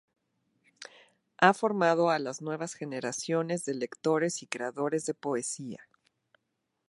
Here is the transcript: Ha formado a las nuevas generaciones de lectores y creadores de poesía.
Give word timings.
Ha 1.37 1.53
formado 1.53 2.09
a 2.09 2.17
las 2.17 2.41
nuevas 2.41 2.73
generaciones 2.73 3.65
de 3.65 3.75
lectores 3.75 4.41
y 4.41 4.47
creadores 4.47 5.05
de 5.05 5.13
poesía. 5.13 5.87